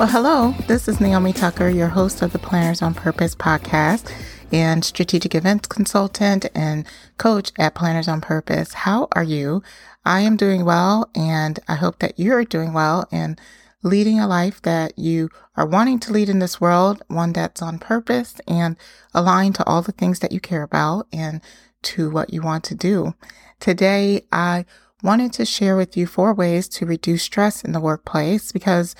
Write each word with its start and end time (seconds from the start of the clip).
Well, 0.00 0.08
hello. 0.08 0.54
This 0.66 0.88
is 0.88 0.98
Naomi 0.98 1.34
Tucker, 1.34 1.68
your 1.68 1.88
host 1.88 2.22
of 2.22 2.32
the 2.32 2.38
Planners 2.38 2.80
on 2.80 2.94
Purpose 2.94 3.34
podcast 3.34 4.10
and 4.50 4.82
strategic 4.82 5.34
events 5.34 5.68
consultant 5.68 6.46
and 6.54 6.86
coach 7.18 7.52
at 7.58 7.74
Planners 7.74 8.08
on 8.08 8.22
Purpose. 8.22 8.72
How 8.72 9.08
are 9.12 9.22
you? 9.22 9.62
I 10.06 10.20
am 10.20 10.38
doing 10.38 10.64
well, 10.64 11.10
and 11.14 11.60
I 11.68 11.74
hope 11.74 11.98
that 11.98 12.18
you're 12.18 12.46
doing 12.46 12.72
well 12.72 13.06
and 13.12 13.38
leading 13.82 14.18
a 14.18 14.26
life 14.26 14.62
that 14.62 14.98
you 14.98 15.28
are 15.54 15.66
wanting 15.66 15.98
to 15.98 16.14
lead 16.14 16.30
in 16.30 16.38
this 16.38 16.62
world, 16.62 17.02
one 17.08 17.34
that's 17.34 17.60
on 17.60 17.78
purpose 17.78 18.40
and 18.48 18.78
aligned 19.12 19.56
to 19.56 19.66
all 19.66 19.82
the 19.82 19.92
things 19.92 20.20
that 20.20 20.32
you 20.32 20.40
care 20.40 20.62
about 20.62 21.08
and 21.12 21.42
to 21.82 22.08
what 22.08 22.32
you 22.32 22.40
want 22.40 22.64
to 22.64 22.74
do. 22.74 23.12
Today, 23.58 24.22
I 24.32 24.64
wanted 25.02 25.32
to 25.34 25.44
share 25.44 25.76
with 25.76 25.96
you 25.96 26.06
four 26.06 26.34
ways 26.34 26.68
to 26.68 26.86
reduce 26.86 27.22
stress 27.22 27.62
in 27.62 27.72
the 27.72 27.80
workplace 27.80 28.52
because 28.52 28.94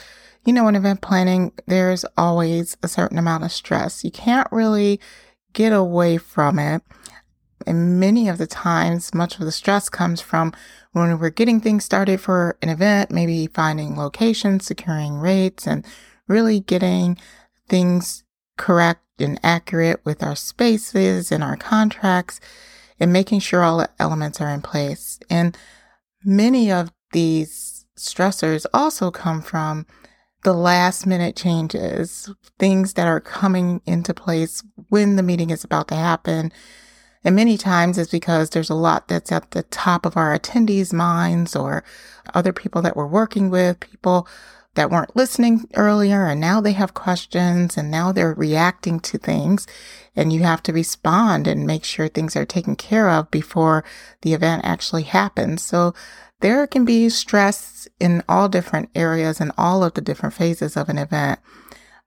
you 0.44 0.52
know, 0.52 0.68
in 0.68 0.76
event 0.76 1.00
planning, 1.02 1.52
there's 1.66 2.04
always 2.16 2.76
a 2.82 2.88
certain 2.88 3.18
amount 3.18 3.44
of 3.44 3.52
stress. 3.52 4.04
You 4.04 4.10
can't 4.10 4.48
really 4.50 5.00
get 5.52 5.72
away 5.72 6.16
from 6.16 6.58
it. 6.58 6.82
And 7.66 8.00
many 8.00 8.28
of 8.28 8.38
the 8.38 8.46
times, 8.46 9.12
much 9.12 9.38
of 9.38 9.44
the 9.44 9.52
stress 9.52 9.90
comes 9.90 10.20
from 10.20 10.54
when 10.92 11.18
we're 11.18 11.30
getting 11.30 11.60
things 11.60 11.84
started 11.84 12.20
for 12.20 12.56
an 12.62 12.70
event, 12.70 13.10
maybe 13.10 13.48
finding 13.48 13.96
locations, 13.96 14.64
securing 14.64 15.18
rates, 15.18 15.66
and 15.66 15.84
really 16.26 16.60
getting 16.60 17.18
things 17.68 18.24
correct 18.56 19.02
and 19.18 19.38
accurate 19.42 20.00
with 20.04 20.22
our 20.22 20.34
spaces 20.34 21.30
and 21.30 21.44
our 21.44 21.56
contracts 21.56 22.40
and 22.98 23.12
making 23.12 23.40
sure 23.40 23.62
all 23.62 23.78
the 23.78 23.90
elements 23.98 24.40
are 24.40 24.50
in 24.50 24.62
place. 24.62 25.20
And 25.28 25.56
many 26.24 26.70
of 26.70 26.92
these 27.12 27.84
stressors 27.96 28.66
also 28.72 29.10
come 29.10 29.42
from 29.42 29.86
the 30.42 30.52
last 30.52 31.06
minute 31.06 31.36
changes, 31.36 32.32
things 32.58 32.94
that 32.94 33.06
are 33.06 33.20
coming 33.20 33.82
into 33.84 34.14
place 34.14 34.62
when 34.88 35.16
the 35.16 35.22
meeting 35.22 35.50
is 35.50 35.64
about 35.64 35.88
to 35.88 35.94
happen. 35.94 36.50
And 37.22 37.36
many 37.36 37.58
times 37.58 37.98
it's 37.98 38.10
because 38.10 38.50
there's 38.50 38.70
a 38.70 38.74
lot 38.74 39.08
that's 39.08 39.30
at 39.30 39.50
the 39.50 39.64
top 39.64 40.06
of 40.06 40.16
our 40.16 40.36
attendees' 40.38 40.92
minds 40.92 41.54
or 41.54 41.84
other 42.32 42.52
people 42.52 42.80
that 42.82 42.96
we're 42.96 43.06
working 43.06 43.50
with, 43.50 43.80
people 43.80 44.26
that 44.74 44.90
weren't 44.90 45.16
listening 45.16 45.68
earlier 45.74 46.26
and 46.26 46.40
now 46.40 46.60
they 46.60 46.72
have 46.72 46.94
questions 46.94 47.76
and 47.76 47.90
now 47.90 48.12
they're 48.12 48.34
reacting 48.34 49.00
to 49.00 49.18
things 49.18 49.66
and 50.14 50.32
you 50.32 50.42
have 50.42 50.62
to 50.62 50.72
respond 50.72 51.46
and 51.46 51.66
make 51.66 51.84
sure 51.84 52.08
things 52.08 52.36
are 52.36 52.44
taken 52.44 52.76
care 52.76 53.10
of 53.10 53.30
before 53.30 53.84
the 54.22 54.32
event 54.32 54.62
actually 54.64 55.02
happens. 55.02 55.62
So 55.62 55.94
there 56.40 56.66
can 56.66 56.84
be 56.84 57.08
stress 57.08 57.88
in 57.98 58.22
all 58.28 58.48
different 58.48 58.90
areas 58.94 59.40
and 59.40 59.52
all 59.58 59.82
of 59.82 59.94
the 59.94 60.00
different 60.00 60.34
phases 60.34 60.76
of 60.76 60.88
an 60.88 60.98
event. 60.98 61.40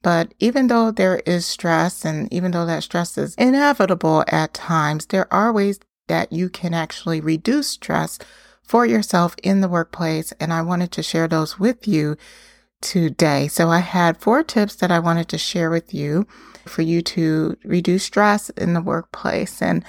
But 0.01 0.33
even 0.39 0.67
though 0.67 0.91
there 0.91 1.21
is 1.25 1.45
stress 1.45 2.03
and 2.03 2.31
even 2.33 2.51
though 2.51 2.65
that 2.65 2.83
stress 2.83 3.17
is 3.17 3.35
inevitable 3.35 4.23
at 4.27 4.53
times, 4.53 5.05
there 5.07 5.31
are 5.33 5.53
ways 5.53 5.79
that 6.07 6.33
you 6.33 6.49
can 6.49 6.73
actually 6.73 7.21
reduce 7.21 7.69
stress 7.69 8.19
for 8.61 8.85
yourself 8.85 9.35
in 9.43 9.61
the 9.61 9.69
workplace. 9.69 10.33
And 10.39 10.51
I 10.51 10.61
wanted 10.61 10.91
to 10.93 11.03
share 11.03 11.27
those 11.27 11.59
with 11.59 11.87
you 11.87 12.17
today. 12.83 13.47
So 13.47 13.69
I 13.69 13.79
had 13.79 14.17
four 14.17 14.43
tips 14.43 14.75
that 14.75 14.91
I 14.91 14.99
wanted 14.99 15.29
to 15.29 15.37
share 15.37 15.71
with 15.71 15.93
you 15.93 16.27
for 16.65 16.81
you 16.81 17.01
to 17.01 17.57
reduce 17.63 18.03
stress 18.03 18.49
in 18.51 18.73
the 18.73 18.81
workplace. 18.81 19.61
And 19.61 19.83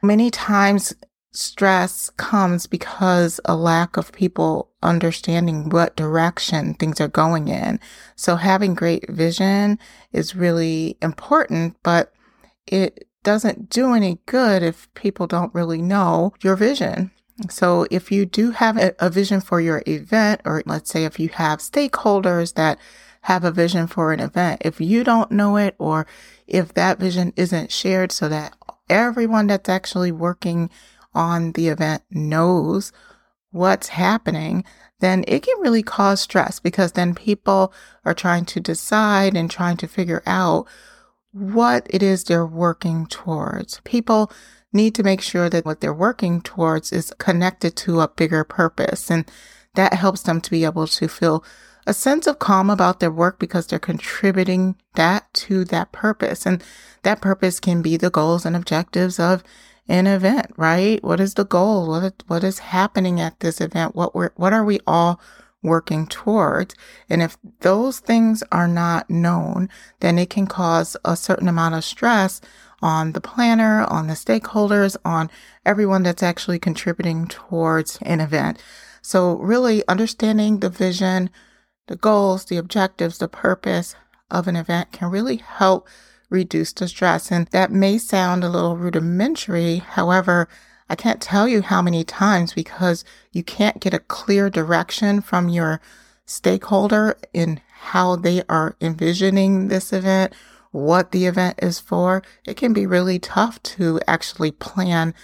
many 0.00 0.30
times 0.30 0.94
stress 1.32 2.08
comes 2.10 2.66
because 2.66 3.40
a 3.44 3.54
lack 3.54 3.96
of 3.96 4.12
people 4.12 4.70
understanding 4.82 5.68
what 5.68 5.96
direction 5.96 6.74
things 6.74 7.00
are 7.00 7.08
going 7.08 7.48
in. 7.48 7.80
So 8.16 8.36
having 8.36 8.74
great 8.74 9.10
vision 9.10 9.78
is 10.12 10.36
really 10.36 10.96
important, 11.02 11.76
but 11.82 12.12
it 12.66 13.08
doesn't 13.22 13.70
do 13.70 13.92
any 13.92 14.20
good 14.26 14.62
if 14.62 14.92
people 14.94 15.26
don't 15.26 15.54
really 15.54 15.82
know 15.82 16.32
your 16.42 16.56
vision. 16.56 17.10
So 17.48 17.86
if 17.90 18.12
you 18.12 18.26
do 18.26 18.50
have 18.50 18.94
a, 18.98 19.10
vision 19.10 19.40
for 19.40 19.60
your 19.60 19.82
event, 19.86 20.42
or 20.44 20.62
let's 20.66 20.90
say 20.90 21.04
if 21.04 21.18
you 21.18 21.28
have 21.30 21.60
stakeholders 21.60 22.54
that 22.54 22.78
have 23.22 23.44
a 23.44 23.50
vision 23.50 23.86
for 23.86 24.12
an 24.12 24.20
event, 24.20 24.62
if 24.64 24.80
you 24.80 25.04
don't 25.04 25.30
know 25.30 25.56
it, 25.56 25.74
or 25.78 26.06
if 26.46 26.74
that 26.74 26.98
vision 26.98 27.32
isn't 27.36 27.72
shared 27.72 28.12
so 28.12 28.28
that 28.28 28.56
everyone 28.88 29.46
that's 29.46 29.68
actually 29.68 30.12
working 30.12 30.70
on 31.14 31.52
the 31.52 31.68
event 31.68 32.02
knows 32.10 32.92
what's 33.50 33.88
happening, 33.88 34.64
then 35.00 35.24
it 35.26 35.42
can 35.42 35.58
really 35.60 35.82
cause 35.82 36.20
stress 36.20 36.60
because 36.60 36.92
then 36.92 37.14
people 37.14 37.72
are 38.04 38.14
trying 38.14 38.44
to 38.44 38.60
decide 38.60 39.36
and 39.36 39.50
trying 39.50 39.76
to 39.76 39.88
figure 39.88 40.22
out 40.26 40.66
what 41.32 41.86
it 41.90 42.02
is 42.02 42.24
they're 42.24 42.46
working 42.46 43.06
towards. 43.06 43.80
People 43.84 44.30
need 44.72 44.94
to 44.94 45.02
make 45.02 45.20
sure 45.20 45.48
that 45.50 45.64
what 45.64 45.80
they're 45.80 45.92
working 45.92 46.40
towards 46.40 46.92
is 46.92 47.12
connected 47.18 47.76
to 47.76 48.00
a 48.00 48.08
bigger 48.08 48.44
purpose. 48.44 49.10
And 49.10 49.30
that 49.74 49.94
helps 49.94 50.22
them 50.22 50.40
to 50.40 50.50
be 50.50 50.64
able 50.64 50.86
to 50.86 51.08
feel 51.08 51.44
a 51.86 51.94
sense 51.94 52.26
of 52.26 52.38
calm 52.38 52.70
about 52.70 53.00
their 53.00 53.10
work 53.10 53.38
because 53.38 53.66
they're 53.66 53.78
contributing 53.78 54.76
that 54.94 55.32
to 55.34 55.64
that 55.66 55.92
purpose. 55.92 56.46
And 56.46 56.62
that 57.02 57.20
purpose 57.20 57.58
can 57.58 57.82
be 57.82 57.96
the 57.96 58.10
goals 58.10 58.44
and 58.44 58.54
objectives 58.54 59.18
of 59.18 59.42
an 59.88 60.06
event, 60.06 60.52
right? 60.56 61.02
What 61.02 61.20
is 61.20 61.34
the 61.34 61.44
goal? 61.44 61.88
What 61.88 62.22
what 62.28 62.44
is 62.44 62.60
happening 62.60 63.20
at 63.20 63.40
this 63.40 63.60
event? 63.60 63.96
What 63.96 64.14
we're 64.14 64.30
what 64.36 64.52
are 64.52 64.64
we 64.64 64.78
all 64.86 65.20
working 65.62 66.06
towards? 66.06 66.74
And 67.08 67.22
if 67.22 67.36
those 67.60 67.98
things 67.98 68.42
are 68.52 68.68
not 68.68 69.10
known, 69.10 69.68
then 70.00 70.18
it 70.18 70.30
can 70.30 70.46
cause 70.46 70.96
a 71.04 71.16
certain 71.16 71.48
amount 71.48 71.74
of 71.74 71.84
stress 71.84 72.40
on 72.82 73.12
the 73.12 73.20
planner, 73.20 73.84
on 73.84 74.06
the 74.06 74.14
stakeholders, 74.14 74.96
on 75.04 75.30
everyone 75.64 76.02
that's 76.02 76.22
actually 76.22 76.58
contributing 76.58 77.26
towards 77.26 77.98
an 78.02 78.20
event. 78.20 78.62
So 79.02 79.36
really 79.38 79.86
understanding 79.88 80.60
the 80.60 80.70
vision, 80.70 81.30
the 81.86 81.96
goals, 81.96 82.46
the 82.46 82.56
objectives, 82.56 83.18
the 83.18 83.28
purpose 83.28 83.94
of 84.30 84.46
an 84.46 84.56
event 84.56 84.92
can 84.92 85.10
really 85.10 85.36
help 85.36 85.88
reduce 86.28 86.72
the 86.72 86.88
stress. 86.88 87.30
And 87.30 87.48
that 87.48 87.72
may 87.72 87.98
sound 87.98 88.44
a 88.44 88.48
little 88.48 88.76
rudimentary. 88.76 89.78
However, 89.78 90.48
I 90.88 90.94
can't 90.94 91.20
tell 91.20 91.46
you 91.46 91.62
how 91.62 91.82
many 91.82 92.04
times 92.04 92.52
because 92.52 93.04
you 93.32 93.42
can't 93.42 93.80
get 93.80 93.94
a 93.94 94.00
clear 94.00 94.50
direction 94.50 95.20
from 95.20 95.48
your 95.48 95.80
stakeholder 96.26 97.16
in 97.32 97.60
how 97.80 98.16
they 98.16 98.42
are 98.48 98.76
envisioning 98.80 99.68
this 99.68 99.92
event, 99.92 100.32
what 100.70 101.10
the 101.10 101.26
event 101.26 101.58
is 101.62 101.80
for. 101.80 102.22
It 102.44 102.56
can 102.56 102.72
be 102.72 102.86
really 102.86 103.18
tough 103.18 103.62
to 103.64 104.00
actually 104.06 104.52
plan 104.52 105.14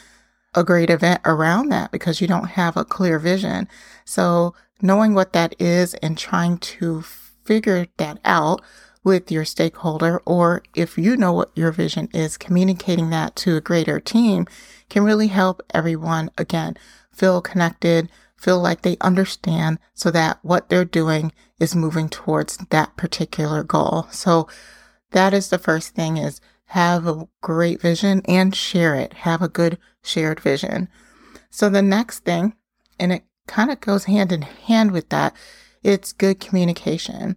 a 0.55 0.65
great 0.65 0.91
event 0.91 1.21
around 1.25 1.69
that 1.69 1.93
because 1.93 2.21
you 2.21 2.27
don't 2.27 2.51
have 2.51 2.77
a 2.77 2.85
clear 2.85 3.19
vision. 3.19 3.69
So 4.05 4.55
knowing 4.81 5.15
what 5.15 5.33
that 5.35 5.55
is 5.61 5.95
and 5.95 6.17
trying 6.17 6.59
to 6.59 7.03
figure 7.45 7.87
that 7.99 8.19
out 8.25 8.63
with 9.05 9.31
your 9.31 9.45
stakeholder, 9.45 10.21
or 10.27 10.65
if 10.75 10.99
you 10.99 11.17
know 11.17 11.33
what 11.33 11.53
your 11.55 11.71
vision 11.71 12.09
is, 12.13 12.37
communicating 12.37 13.11
that 13.11 13.37
to 13.37 13.57
a 13.57 13.61
greater 13.61 14.01
team 14.01 14.47
can 14.89 15.05
really 15.05 15.29
help 15.29 15.63
everyone 15.73 16.29
again 16.37 16.77
feel 17.13 17.41
connected, 17.41 18.11
feel 18.37 18.61
like 18.61 18.83
they 18.83 18.97
understand 19.01 19.79
so 19.95 20.11
that 20.11 20.39
what 20.43 20.69
they're 20.69 20.85
doing 20.85 21.33
is 21.61 21.77
moving 21.77 22.09
towards 22.09 22.57
that 22.71 22.97
particular 22.97 23.63
goal. 23.63 24.09
So 24.11 24.49
that 25.13 25.33
is 25.35 25.49
the 25.49 25.59
first 25.59 25.95
thing 25.95 26.17
is 26.17 26.41
have 26.67 27.07
a 27.07 27.29
great 27.41 27.81
vision 27.81 28.23
and 28.27 28.55
share 28.55 28.95
it. 28.95 29.13
Have 29.13 29.43
a 29.43 29.49
good 29.49 29.79
shared 30.03 30.41
vision. 30.41 30.89
So 31.51 31.69
the 31.69 31.83
next 31.83 32.21
thing, 32.21 32.55
and 32.99 33.13
it 33.13 33.25
kind 33.47 33.71
of 33.71 33.81
goes 33.81 34.05
hand 34.05 34.33
in 34.33 34.43
hand 34.43 34.91
with 34.91 35.09
that, 35.11 35.35
it's 35.83 36.13
good 36.13 36.41
communication. 36.41 37.37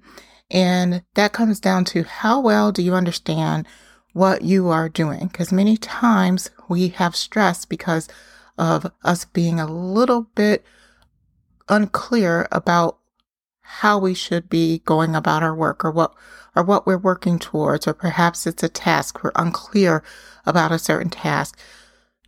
And 0.50 1.04
that 1.13 1.33
comes 1.33 1.60
down 1.60 1.86
to 1.86 2.04
how 2.04 2.39
well 2.39 2.71
do 2.71 2.81
you 2.81 2.95
understand 2.95 3.68
what 4.13 4.42
you 4.42 4.69
are 4.69 4.89
doing. 4.89 5.27
Because 5.27 5.51
many 5.51 5.77
times 5.77 6.50
we 6.68 6.89
have 6.89 7.16
stress 7.16 7.66
because 7.66 8.07
of 8.57 8.92
us 9.04 9.25
being 9.25 9.60
a 9.60 9.71
little 9.71 10.24
bit 10.36 10.66
unclear 11.69 12.48
about 12.51 12.98
how 13.71 14.00
we 14.00 14.16
should 14.16 14.50
be 14.50 14.80
going 14.80 15.16
about 15.16 15.44
our 15.44 15.54
work 15.54 15.86
or 15.86 15.92
what 15.92 16.16
or 16.56 16.63
what 16.63 16.88
we're 16.88 16.98
working 16.98 17.38
towards 17.38 17.88
or 17.88 17.94
perhaps 17.94 18.48
it's 18.48 18.63
a 18.63 18.68
task. 18.68 19.24
We're 19.24 19.31
unclear 19.36 20.04
about 20.44 20.71
a 20.71 20.80
certain 20.80 21.12
task. 21.12 21.56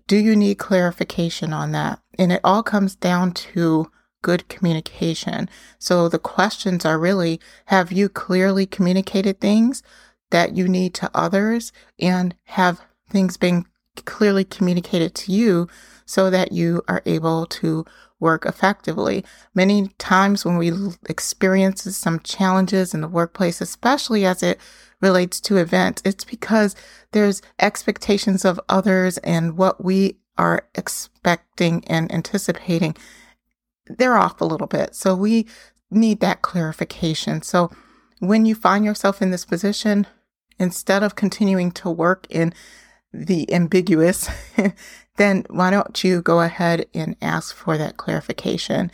Do 0.05 0.17
you 0.17 0.35
need 0.35 0.59
clarification 0.59 1.51
on 1.51 1.71
that? 1.71 1.99
And 2.19 2.31
it 2.31 2.41
all 2.43 2.61
comes 2.61 2.95
down 2.95 3.31
to 3.31 3.91
good 4.21 4.47
communication. 4.49 5.49
So 5.79 6.07
the 6.07 6.19
questions 6.19 6.85
are 6.85 6.99
really 6.99 7.39
have 7.65 7.91
you 7.91 8.07
clearly 8.07 8.67
communicated 8.67 9.41
things 9.41 9.81
that 10.29 10.55
you 10.55 10.67
need 10.67 10.93
to 10.95 11.09
others? 11.11 11.73
And 11.99 12.35
have 12.43 12.81
things 13.09 13.35
been 13.35 13.65
clearly 14.05 14.45
communicated 14.45 15.15
to 15.15 15.31
you 15.31 15.67
so 16.05 16.29
that 16.29 16.51
you 16.51 16.83
are 16.87 17.01
able 17.07 17.47
to 17.47 17.83
work 18.21 18.45
effectively. 18.45 19.25
Many 19.53 19.89
times 19.97 20.45
when 20.45 20.57
we 20.57 20.71
experience 21.09 21.83
some 21.97 22.19
challenges 22.21 22.93
in 22.93 23.01
the 23.01 23.07
workplace, 23.07 23.59
especially 23.59 24.25
as 24.25 24.41
it 24.41 24.59
relates 25.01 25.41
to 25.41 25.57
events, 25.57 26.01
it's 26.05 26.23
because 26.23 26.75
there's 27.11 27.41
expectations 27.59 28.45
of 28.45 28.59
others 28.69 29.17
and 29.19 29.57
what 29.57 29.83
we 29.83 30.19
are 30.37 30.67
expecting 30.75 31.83
and 31.87 32.09
anticipating. 32.13 32.95
They're 33.87 34.17
off 34.17 34.39
a 34.39 34.45
little 34.45 34.67
bit. 34.67 34.95
So 34.95 35.15
we 35.15 35.47
need 35.89 36.21
that 36.21 36.41
clarification. 36.41 37.41
So 37.41 37.71
when 38.19 38.45
you 38.45 38.55
find 38.55 38.85
yourself 38.85 39.21
in 39.21 39.31
this 39.31 39.45
position, 39.45 40.07
instead 40.59 41.03
of 41.03 41.15
continuing 41.15 41.71
to 41.71 41.89
work 41.89 42.27
in 42.29 42.53
the 43.11 43.51
ambiguous, 43.51 44.29
then 45.21 45.45
why 45.49 45.69
don't 45.69 46.03
you 46.03 46.21
go 46.21 46.41
ahead 46.41 46.87
and 46.93 47.15
ask 47.21 47.55
for 47.55 47.77
that 47.77 47.97
clarification? 47.97 48.91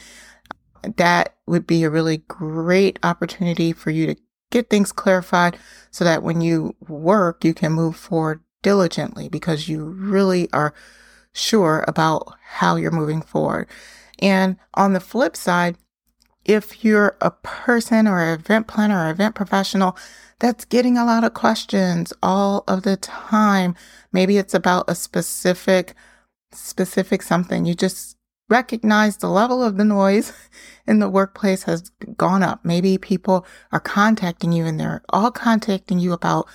That 0.97 1.35
would 1.45 1.65
be 1.65 1.83
a 1.83 1.89
really 1.89 2.17
great 2.27 2.99
opportunity 3.03 3.71
for 3.73 3.91
you 3.91 4.07
to 4.07 4.15
get 4.51 4.69
things 4.69 4.91
clarified 4.91 5.57
so 5.91 6.03
that 6.03 6.23
when 6.23 6.41
you 6.41 6.75
work, 6.87 7.43
you 7.43 7.53
can 7.53 7.71
move 7.71 7.95
forward 7.95 8.41
diligently 8.61 9.29
because 9.29 9.69
you 9.69 9.85
really 9.85 10.49
are 10.51 10.73
sure 11.33 11.83
about 11.87 12.33
how 12.43 12.75
you're 12.75 12.91
moving 12.91 13.21
forward. 13.21 13.67
And 14.19 14.57
on 14.73 14.93
the 14.93 14.99
flip 14.99 15.35
side, 15.35 15.77
if 16.45 16.83
you're 16.83 17.17
a 17.21 17.31
person 17.31 18.07
or 18.07 18.21
an 18.21 18.39
event 18.39 18.67
planner 18.67 19.05
or 19.05 19.09
event 19.09 19.35
professional 19.35 19.97
that's 20.39 20.65
getting 20.65 20.97
a 20.97 21.05
lot 21.05 21.23
of 21.23 21.33
questions 21.33 22.13
all 22.21 22.63
of 22.67 22.83
the 22.83 22.97
time. 22.97 23.75
Maybe 24.11 24.37
it's 24.37 24.53
about 24.53 24.85
a 24.87 24.95
specific, 24.95 25.95
specific 26.57 27.21
something. 27.21 27.65
You 27.65 27.75
just 27.75 28.17
recognize 28.49 29.17
the 29.17 29.29
level 29.29 29.63
of 29.63 29.77
the 29.77 29.85
noise 29.85 30.33
in 30.87 30.99
the 30.99 31.09
workplace 31.09 31.63
has 31.63 31.89
gone 32.15 32.43
up. 32.43 32.63
Maybe 32.63 32.97
people 32.97 33.45
are 33.71 33.79
contacting 33.79 34.51
you 34.51 34.65
and 34.65 34.79
they're 34.79 35.03
all 35.09 35.31
contacting 35.31 35.99
you 35.99 36.13
about 36.13 36.47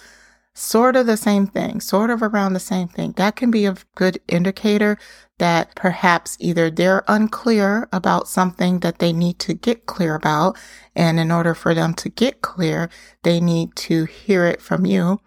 sort 0.54 0.96
of 0.96 1.06
the 1.06 1.16
same 1.16 1.46
thing, 1.46 1.81
sort 1.81 2.10
of 2.10 2.22
around 2.22 2.52
the 2.52 2.60
same 2.60 2.88
thing. 2.88 3.12
That 3.16 3.37
can 3.37 3.50
be 3.50 3.64
a 3.64 3.76
good 3.94 4.20
indicator 4.28 4.99
that 5.38 5.75
perhaps 5.75 6.37
either 6.40 6.70
they're 6.70 7.05
unclear 7.08 7.88
about 7.93 8.28
something 8.28 8.81
that 8.81 8.98
they 8.98 9.12
need 9.12 9.38
to 9.40 9.55
get 9.55 9.87
clear 9.87 10.14
about. 10.14 10.58
And 10.94 11.19
in 11.19 11.31
order 11.31 11.55
for 11.55 11.75
them 11.75 11.94
to 11.94 12.08
get 12.08 12.43
clear, 12.43 12.90
they 13.22 13.40
need 13.40 13.75
to 13.76 14.05
hear 14.05 14.44
it 14.44 14.60
from 14.60 14.84
you. 14.84 15.20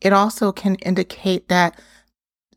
It 0.00 0.12
also 0.12 0.52
can 0.52 0.76
indicate 0.76 1.48
that 1.48 1.78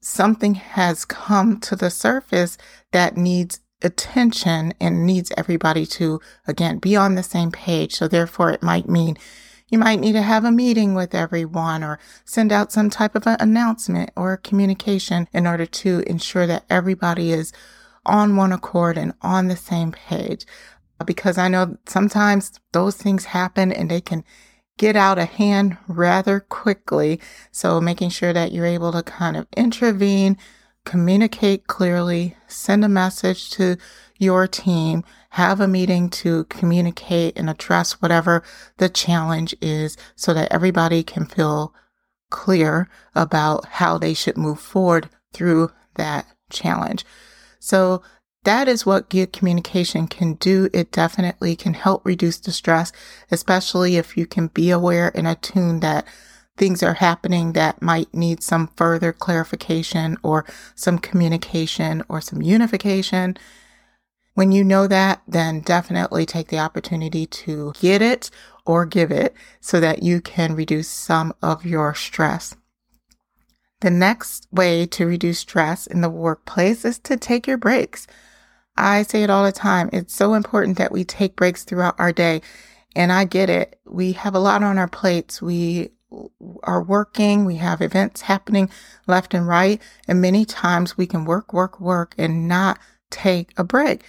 something 0.02 0.56
has 0.56 1.06
come 1.06 1.60
to 1.62 1.76
the 1.76 1.90
surface 1.90 2.58
that 2.92 3.18
needs 3.18 3.60
attention 3.82 4.74
and 4.80 5.06
needs 5.06 5.32
everybody 5.38 5.86
to, 5.86 6.20
again, 6.48 6.80
be 6.80 6.96
on 6.96 7.16
the 7.16 7.24
same 7.24 7.52
page. 7.52 7.96
So 7.96 8.08
therefore 8.08 8.52
it 8.52 8.64
might 8.64 8.90
mean 8.90 9.18
you 9.70 9.78
might 9.78 10.00
need 10.00 10.14
to 10.14 10.22
have 10.22 10.46
a 10.46 10.52
meeting 10.52 10.96
with 10.96 11.14
everyone 11.14 11.84
or 11.84 12.00
send 12.26 12.52
out 12.52 12.72
some 12.72 12.90
type 12.90 13.16
of 13.16 13.28
an 13.28 13.38
announcement 13.40 14.10
or 14.16 14.36
communication 14.38 15.28
in 15.32 15.46
order 15.46 15.66
to 15.66 16.04
ensure 16.08 16.48
that 16.48 16.66
everybody 16.70 17.32
is 17.32 17.54
on 18.06 18.36
one 18.36 18.52
accord 18.52 18.98
and 18.98 19.14
on 19.22 19.48
the 19.48 19.56
same 19.56 19.92
page. 19.92 20.46
Because 21.06 21.38
I 21.38 21.48
know 21.48 21.78
sometimes 21.88 22.60
those 22.72 22.98
things 22.98 23.26
happen 23.26 23.72
and 23.72 23.92
they 23.92 24.02
can 24.02 24.24
get 24.80 24.96
out 24.96 25.20
of 25.20 25.30
hand 25.30 25.78
rather 25.88 26.40
quickly. 26.40 27.20
So 27.52 27.80
making 27.80 28.10
sure 28.10 28.34
that 28.34 28.54
you're 28.54 28.66
able 28.66 28.94
to 28.94 29.04
kind 29.04 29.38
of 29.38 29.46
intervene, 29.56 30.38
communicate 30.86 31.68
clearly, 31.68 32.36
send 32.48 32.84
a 32.84 32.90
message 32.90 33.52
to 33.52 33.76
your 34.18 34.48
team, 34.48 35.04
have 35.32 35.60
a 35.60 35.68
meeting 35.68 36.10
to 36.10 36.46
communicate 36.46 37.38
and 37.38 37.50
address 37.50 38.02
whatever 38.02 38.42
the 38.78 38.90
challenge 38.90 39.54
is 39.62 39.98
so 40.16 40.34
that 40.34 40.52
everybody 40.52 41.04
can 41.04 41.26
feel 41.26 41.74
clear 42.32 42.90
about 43.14 43.66
how 43.66 43.98
they 43.98 44.14
should 44.14 44.38
move 44.38 44.62
forward 44.62 45.10
through 45.34 45.72
that 45.96 46.26
challenge. 46.50 47.06
So 47.60 48.02
that 48.44 48.68
is 48.68 48.86
what 48.86 49.10
good 49.10 49.34
communication 49.34 50.08
can 50.08 50.36
do. 50.36 50.70
It 50.74 50.92
definitely 50.92 51.56
can 51.56 51.74
help 51.74 52.06
reduce 52.06 52.40
the 52.40 52.52
stress, 52.52 52.92
especially 53.32 53.98
if 53.98 54.16
you 54.16 54.26
can 54.26 54.48
be 54.48 54.70
aware 54.72 55.12
and 55.14 55.28
attune 55.28 55.82
that 55.82 56.06
things 56.58 56.84
are 56.84 56.96
happening 56.96 57.54
that 57.54 57.82
might 57.82 58.14
need 58.14 58.44
some 58.44 58.68
further 58.76 59.14
clarification 59.14 60.18
or 60.24 60.46
some 60.76 61.00
communication 61.00 62.04
or 62.10 62.22
some 62.22 62.42
unification. 62.42 63.38
When 64.36 64.52
you 64.52 64.64
know 64.64 64.88
that, 64.88 65.22
then 65.28 65.62
definitely 65.62 66.26
take 66.26 66.48
the 66.48 66.60
opportunity 66.60 67.26
to 67.26 67.74
get 67.80 68.02
it 68.02 68.30
or 68.66 68.86
give 68.86 69.12
it 69.12 69.34
so 69.60 69.80
that 69.80 70.04
you 70.04 70.22
can 70.22 70.56
reduce 70.56 70.88
some 70.88 71.34
of 71.42 71.66
your 71.66 71.94
stress. 71.94 72.56
The 73.82 73.90
next 73.90 74.48
way 74.52 74.86
to 74.88 75.06
reduce 75.06 75.40
stress 75.40 75.88
in 75.88 76.02
the 76.02 76.10
workplace 76.10 76.84
is 76.84 77.00
to 77.00 77.16
take 77.18 77.48
your 77.48 77.58
breaks. 77.58 78.08
I 78.80 79.04
say 79.04 79.24
it 79.24 79.30
all 79.30 79.44
the 79.44 79.52
time. 79.52 79.90
It's 79.94 80.16
so 80.16 80.34
important 80.34 80.78
that 80.78 80.92
we 80.92 81.04
take 81.04 81.36
breaks 81.36 81.64
throughout 81.64 82.00
our 82.00 82.12
day. 82.12 82.42
And 82.96 83.12
I 83.12 83.26
get 83.26 83.50
it. 83.50 83.80
We 83.86 84.14
have 84.14 84.34
a 84.34 84.40
lot 84.40 84.64
on 84.64 84.78
our 84.78 84.88
plates. 84.88 85.42
We 85.42 85.92
are 86.64 86.82
working. 86.82 87.46
We 87.46 87.58
have 87.58 87.82
events 87.82 88.22
happening 88.22 88.70
left 89.08 89.34
and 89.34 89.48
right. 89.48 89.82
And 90.08 90.22
many 90.22 90.46
times 90.46 90.98
we 90.98 91.06
can 91.06 91.26
work, 91.26 91.54
work, 91.54 91.80
work 91.80 92.16
and 92.18 92.48
not 92.48 92.80
take 93.12 93.54
a 93.58 93.64
break. 93.64 94.04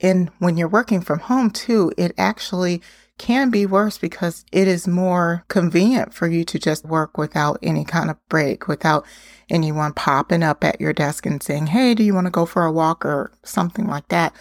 And 0.00 0.30
when 0.38 0.56
you're 0.56 0.68
working 0.68 1.00
from 1.00 1.20
home 1.20 1.50
too, 1.50 1.92
it 1.96 2.12
actually 2.18 2.82
can 3.18 3.50
be 3.50 3.66
worse 3.66 3.98
because 3.98 4.44
it 4.52 4.68
is 4.68 4.86
more 4.86 5.44
convenient 5.48 6.12
for 6.12 6.26
you 6.26 6.44
to 6.44 6.58
just 6.58 6.84
work 6.84 7.16
without 7.16 7.58
any 7.62 7.84
kind 7.84 8.10
of 8.10 8.16
break, 8.28 8.68
without 8.68 9.06
anyone 9.48 9.92
popping 9.92 10.42
up 10.42 10.62
at 10.62 10.80
your 10.80 10.92
desk 10.92 11.24
and 11.26 11.42
saying, 11.42 11.68
Hey, 11.68 11.94
do 11.94 12.02
you 12.02 12.14
want 12.14 12.26
to 12.26 12.30
go 12.30 12.46
for 12.46 12.64
a 12.64 12.72
walk 12.72 13.04
or 13.04 13.32
something 13.42 13.86
like 13.86 14.08
that? 14.08 14.34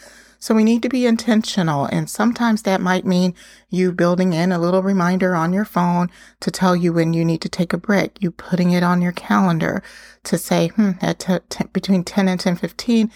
So 0.46 0.54
we 0.54 0.64
need 0.64 0.84
to 0.84 0.90
be 0.90 1.08
intentional. 1.08 1.86
And 1.86 2.08
sometimes 2.08 2.62
that 2.62 2.80
might 2.80 3.04
mean 3.04 3.34
you 3.70 3.92
building 3.92 4.34
in 4.34 4.52
a 4.52 4.60
little 4.60 4.84
reminder 4.84 5.34
on 5.36 5.54
your 5.54 5.66
phone 5.66 6.12
to 6.42 6.52
tell 6.52 6.76
you 6.76 6.94
when 6.94 7.14
you 7.14 7.26
need 7.26 7.42
to 7.42 7.50
take 7.50 7.74
a 7.74 7.80
break, 7.80 8.22
you 8.22 8.30
putting 8.30 8.70
it 8.70 8.84
on 8.84 9.02
your 9.02 9.12
calendar 9.12 9.82
to 10.26 10.38
say, 10.38 10.68
hmm, 10.68 10.92
at 11.02 11.18
t- 11.18 11.40
t- 11.50 11.66
between 11.74 12.04
10 12.04 12.28
and 12.28 12.40
10 12.40 12.58
15, 12.58 13.12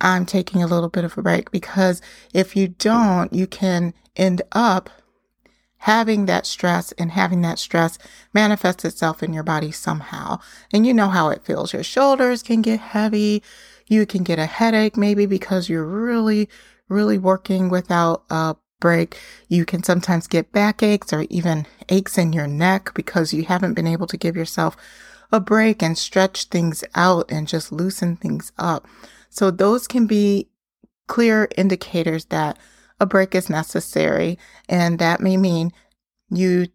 I'm 0.00 0.26
taking 0.26 0.62
a 0.62 0.66
little 0.66 0.88
bit 0.88 1.04
of 1.04 1.16
a 1.16 1.22
break 1.22 1.50
because 1.50 2.00
if 2.32 2.56
you 2.56 2.68
don't, 2.68 3.32
you 3.32 3.46
can 3.46 3.94
end 4.16 4.42
up 4.52 4.90
having 5.78 6.26
that 6.26 6.46
stress 6.46 6.92
and 6.92 7.12
having 7.12 7.40
that 7.42 7.58
stress 7.58 7.98
manifest 8.34 8.84
itself 8.84 9.22
in 9.22 9.32
your 9.32 9.42
body 9.42 9.70
somehow. 9.70 10.38
And 10.72 10.86
you 10.86 10.92
know 10.92 11.08
how 11.08 11.30
it 11.30 11.44
feels. 11.44 11.72
Your 11.72 11.82
shoulders 11.82 12.42
can 12.42 12.60
get 12.60 12.80
heavy. 12.80 13.42
You 13.86 14.04
can 14.04 14.22
get 14.22 14.38
a 14.38 14.46
headache 14.46 14.96
maybe 14.96 15.26
because 15.26 15.68
you're 15.68 15.84
really, 15.84 16.48
really 16.88 17.18
working 17.18 17.70
without 17.70 18.24
a 18.28 18.56
break. 18.78 19.18
You 19.48 19.64
can 19.64 19.82
sometimes 19.82 20.26
get 20.26 20.52
backaches 20.52 21.12
or 21.12 21.26
even 21.30 21.66
aches 21.88 22.18
in 22.18 22.32
your 22.32 22.46
neck 22.46 22.92
because 22.94 23.32
you 23.32 23.44
haven't 23.44 23.74
been 23.74 23.86
able 23.86 24.06
to 24.08 24.16
give 24.16 24.36
yourself 24.36 24.76
a 25.32 25.40
break 25.40 25.82
and 25.82 25.96
stretch 25.96 26.44
things 26.46 26.84
out 26.94 27.30
and 27.30 27.48
just 27.48 27.72
loosen 27.72 28.16
things 28.16 28.52
up. 28.58 28.86
So 29.30 29.50
those 29.50 29.86
can 29.86 30.06
be 30.06 30.48
clear 31.06 31.48
indicators 31.56 32.26
that 32.26 32.58
a 33.00 33.06
break 33.06 33.34
is 33.34 33.48
necessary. 33.48 34.38
And 34.68 34.98
that 34.98 35.20
may 35.20 35.36
mean 35.36 35.72
you 36.28 36.68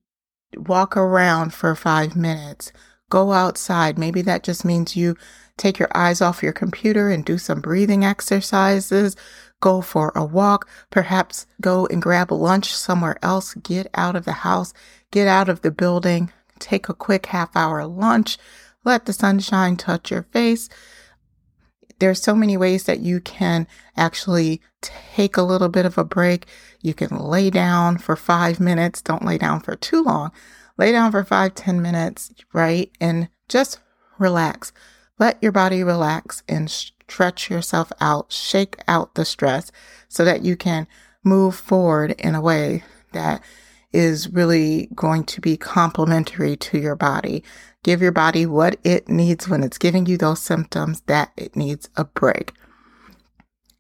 walk 0.57 0.97
around 0.97 1.53
for 1.53 1.75
five 1.75 2.15
minutes, 2.15 2.71
go 3.09 3.31
outside. 3.31 3.97
Maybe 3.97 4.21
that 4.24 4.43
just 4.43 4.65
means 4.65 4.95
you 4.95 5.15
take 5.57 5.79
your 5.79 5.89
eyes 5.95 6.21
off 6.21 6.43
your 6.43 6.53
computer 6.53 7.09
and 7.09 7.24
do 7.24 7.38
some 7.38 7.62
breathing 7.62 8.03
exercises, 8.03 9.15
go 9.62 9.81
for 9.81 10.12
a 10.15 10.25
walk, 10.25 10.67
perhaps 10.89 11.45
go 11.62 11.85
and 11.88 12.01
grab 12.01 12.31
lunch 12.31 12.74
somewhere 12.74 13.17
else, 13.21 13.53
get 13.55 13.88
out 13.93 14.15
of 14.15 14.25
the 14.25 14.33
house, 14.33 14.74
get 15.12 15.27
out 15.27 15.47
of 15.47 15.62
the 15.62 15.71
building, 15.71 16.31
take 16.59 16.89
a 16.89 16.93
quick 16.93 17.27
half 17.27 17.55
hour 17.55 17.85
lunch, 17.85 18.38
let 18.83 19.05
the 19.05 19.13
sunshine 19.13 19.77
touch 19.77 20.12
your 20.12 20.24
face. 20.24 20.67
There's 21.99 22.21
so 22.21 22.35
many 22.35 22.57
ways 22.57 22.83
that 22.85 22.99
you 22.99 23.19
can 23.21 23.67
actually 23.95 24.61
take 24.81 25.37
a 25.37 25.41
little 25.43 25.69
bit 25.69 25.85
of 25.85 25.97
a 25.97 26.03
break. 26.03 26.45
You 26.81 26.93
can 26.93 27.17
lay 27.17 27.49
down 27.49 27.97
for 27.97 28.15
five 28.15 28.59
minutes. 28.59 29.01
Don't 29.01 29.25
lay 29.25 29.37
down 29.37 29.61
for 29.61 29.75
too 29.75 30.03
long. 30.03 30.31
Lay 30.77 30.91
down 30.91 31.11
for 31.11 31.23
five, 31.23 31.55
ten 31.55 31.81
minutes, 31.81 32.33
right? 32.53 32.91
And 32.99 33.29
just 33.47 33.79
relax. 34.19 34.73
Let 35.17 35.41
your 35.41 35.53
body 35.53 35.83
relax 35.83 36.43
and 36.49 36.69
stretch 36.69 37.49
yourself 37.49 37.91
out, 38.01 38.31
shake 38.31 38.77
out 38.87 39.15
the 39.15 39.25
stress 39.25 39.71
so 40.09 40.25
that 40.25 40.43
you 40.43 40.55
can 40.57 40.87
move 41.23 41.55
forward 41.55 42.11
in 42.19 42.35
a 42.35 42.41
way 42.41 42.83
that 43.13 43.41
is 43.93 44.29
really 44.29 44.89
going 44.93 45.23
to 45.23 45.39
be 45.39 45.55
complementary 45.55 46.57
to 46.57 46.77
your 46.77 46.95
body. 46.95 47.43
Give 47.85 48.01
your 48.01 48.11
body 48.11 48.47
what 48.47 48.79
it 48.83 49.07
needs 49.07 49.47
when 49.47 49.61
it's 49.61 49.77
giving 49.77 50.07
you 50.07 50.17
those 50.17 50.41
symptoms 50.41 51.01
that 51.01 51.31
it 51.37 51.55
needs 51.55 51.87
a 51.95 52.03
break. 52.03 52.51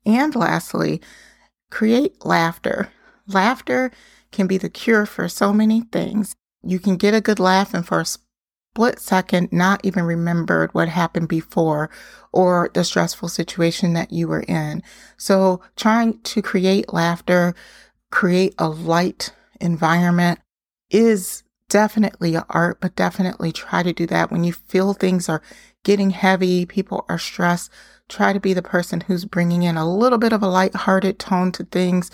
And 0.05 0.35
lastly, 0.35 1.01
create 1.71 2.23
laughter. 2.23 2.91
Laughter 3.25 3.89
can 4.31 4.45
be 4.45 4.59
the 4.59 4.69
cure 4.69 5.07
for 5.07 5.27
so 5.27 5.51
many 5.51 5.81
things. 5.81 6.35
You 6.61 6.77
can 6.77 6.97
get 6.97 7.15
a 7.15 7.19
good 7.19 7.39
laugh 7.39 7.73
and 7.73 7.83
for 7.83 8.01
a 8.01 8.05
split 8.05 8.99
second 8.99 9.51
not 9.51 9.83
even 9.83 10.03
remembered 10.03 10.71
what 10.75 10.87
happened 10.87 11.27
before 11.27 11.89
or 12.31 12.69
the 12.75 12.83
stressful 12.83 13.29
situation 13.29 13.93
that 13.93 14.13
you 14.13 14.27
were 14.27 14.43
in. 14.43 14.83
So 15.17 15.61
trying 15.75 16.19
to 16.21 16.43
create 16.43 16.93
laughter, 16.93 17.55
create 18.11 18.53
a 18.59 18.69
light 18.69 19.33
environment 19.59 20.41
is 20.91 21.41
definitely 21.69 22.37
art, 22.49 22.79
but 22.79 22.95
definitely 22.95 23.51
try 23.51 23.83
to 23.83 23.93
do 23.93 24.05
that 24.07 24.31
when 24.31 24.43
you 24.43 24.53
feel 24.53 24.93
things 24.93 25.27
are 25.29 25.41
getting 25.83 26.11
heavy, 26.11 26.65
people 26.65 27.05
are 27.09 27.19
stressed. 27.19 27.71
Try 28.07 28.33
to 28.33 28.39
be 28.39 28.53
the 28.53 28.61
person 28.61 29.01
who's 29.01 29.25
bringing 29.25 29.63
in 29.63 29.77
a 29.77 29.89
little 29.89 30.17
bit 30.17 30.33
of 30.33 30.43
a 30.43 30.47
light-hearted 30.47 31.19
tone 31.19 31.51
to 31.53 31.63
things. 31.65 32.11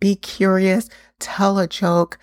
Be 0.00 0.16
curious, 0.16 0.88
tell 1.18 1.58
a 1.58 1.66
joke, 1.66 2.18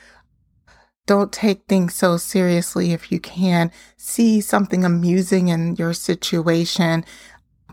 don't 1.06 1.32
take 1.32 1.64
things 1.68 1.96
so 1.96 2.18
seriously 2.18 2.92
if 2.92 3.12
you 3.12 3.20
can. 3.20 3.72
See 3.96 4.42
something 4.42 4.84
amusing 4.84 5.48
in 5.48 5.78
your 5.78 5.94
situation 5.94 7.06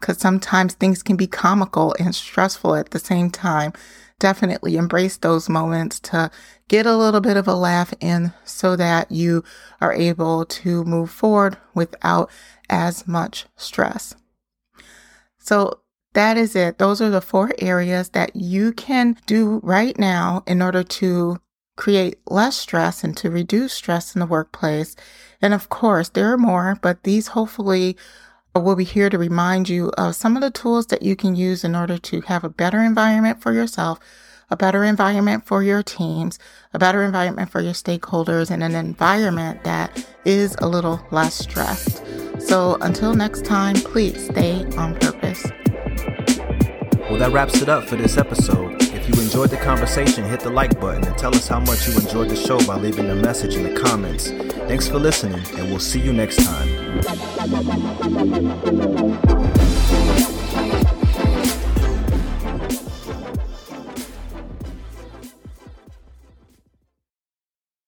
because 0.04 0.18
sometimes 0.18 0.75
things 0.75 1.02
can 1.02 1.16
be 1.16 1.26
comical 1.26 1.96
and 1.99 2.14
stressful 2.14 2.75
at 2.75 2.90
the 2.90 2.99
same 2.99 3.30
time. 3.30 3.73
Definitely 4.18 4.76
embrace 4.76 5.16
those 5.16 5.49
moments 5.49 5.99
to 6.00 6.30
get 6.68 6.84
a 6.84 6.94
little 6.94 7.23
bit 7.23 7.38
of 7.38 7.49
a 7.49 7.54
laugh 7.54 7.94
in 8.00 8.34
so 8.44 8.76
that 8.76 9.11
you 9.11 9.42
are 9.80 9.94
able 9.94 10.44
to 10.44 10.84
move 10.84 11.11
forward 11.11 11.56
without 11.75 12.30
as 12.68 13.08
much 13.08 13.46
stress. 13.56 14.14
So 15.38 15.80
that 16.12 16.37
is 16.37 16.54
it. 16.54 16.76
Those 16.76 17.00
are 17.00 17.08
the 17.08 17.23
four 17.23 17.52
areas 17.58 18.11
that 18.11 18.37
you 18.37 18.75
can 18.75 19.16
do 19.25 19.58
right 19.62 19.99
now 19.99 20.42
in 20.46 20.61
order 20.61 20.82
to 20.82 21.40
create 21.78 22.18
less 22.26 22.58
stress 22.58 23.04
and 23.04 23.16
to 23.16 23.30
reduce 23.30 23.73
stress 23.73 24.14
in 24.14 24.20
the 24.20 24.26
workplace. 24.26 24.96
And 25.40 25.54
of 25.54 25.70
course, 25.70 26.11
there 26.11 26.30
are 26.30 26.37
more, 26.37 26.78
but 26.82 27.04
these 27.04 27.28
hopefully 27.28 27.96
will 28.61 28.76
be 28.76 28.84
here 28.84 29.11
to 29.11 29.18
remind 29.18 29.68
you 29.68 29.90
of 29.99 30.14
some 30.14 30.37
of 30.37 30.42
the 30.42 30.50
tools 30.50 30.87
that 30.87 31.02
you 31.02 31.16
can 31.16 31.34
use 31.34 31.64
in 31.64 31.75
order 31.75 31.99
to 31.99 32.20
have 32.23 32.44
a 32.44 32.49
better 32.49 32.82
environment 32.82 33.42
for 33.42 33.52
yourself, 33.52 33.99
a 34.49 34.56
better 34.56 34.84
environment 34.84 35.44
for 35.44 35.62
your 35.62 35.82
teams, 35.82 36.38
a 36.73 36.78
better 36.78 37.02
environment 37.02 37.50
for 37.50 37.61
your 37.61 37.73
stakeholders, 37.73 38.50
and 38.50 38.62
an 38.62 38.75
environment 38.75 39.64
that 39.64 40.06
is 40.25 40.54
a 40.61 40.68
little 40.68 41.04
less 41.11 41.34
stressed. 41.34 42.04
So 42.38 42.76
until 42.80 43.14
next 43.14 43.44
time, 43.44 43.75
please 43.75 44.26
stay 44.26 44.64
on 44.76 44.94
purpose. 45.00 45.44
Well, 47.11 47.18
that 47.18 47.32
wraps 47.32 47.61
it 47.61 47.68
up 47.68 47.84
for 47.84 47.96
this 47.96 48.16
episode. 48.16 48.82
If 48.82 49.08
you 49.08 49.23
enjoyed 49.23 49.50
the 49.50 49.56
conversation, 49.56 50.25
hit 50.25 50.40
the 50.40 50.50
like 50.50 50.80
button 50.80 51.04
and 51.04 51.18
tell 51.18 51.34
us 51.34 51.49
how 51.49 51.61
much 51.61 51.88
you 51.88 51.94
enjoyed 51.94 52.30
the 52.30 52.37
show 52.37 52.58
by 52.66 52.76
leaving 52.76 53.11
a 53.11 53.14
message 53.14 53.56
in 53.56 53.62
the 53.62 53.80
comments. 53.80 54.30
Thanks 54.68 54.88
for 54.88 54.99
listening, 54.99 55.44
and 55.58 55.68
we'll 55.68 55.80
see 55.80 56.00
you 56.00 56.12
next 56.12 56.44
time. 56.44 56.84
Thank 57.46 59.28
you. 59.28 59.34